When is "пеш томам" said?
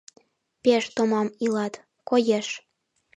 0.63-1.27